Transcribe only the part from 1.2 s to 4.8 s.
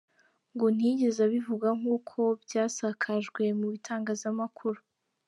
abivuga nk’uko byasakajwe mu bitangazamakuru.